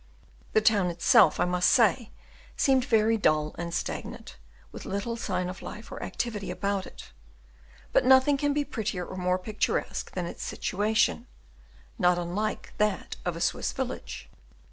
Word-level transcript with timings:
The 0.53 0.61
town 0.61 0.87
itself, 0.89 1.39
I 1.39 1.45
must 1.45 1.69
say, 1.69 2.09
seemed 2.57 2.85
very 2.85 3.17
dull 3.17 3.53
and 3.59 3.71
stagnant, 3.71 4.37
with 4.71 4.83
little 4.83 5.15
sign 5.15 5.47
of 5.47 5.61
life 5.61 5.91
or 5.91 6.01
activity 6.01 6.49
about 6.49 6.87
it; 6.87 7.11
but 7.93 8.03
nothing 8.03 8.35
can 8.37 8.51
be 8.51 8.65
prettier 8.65 9.05
or 9.05 9.15
more 9.15 9.37
picturesque 9.37 10.09
than 10.13 10.25
its 10.25 10.41
situation 10.41 11.27
not 11.99 12.17
unlike 12.17 12.73
that 12.79 13.17
of 13.25 13.35
a 13.35 13.41
Swiss 13.41 13.73
village. 13.73 14.27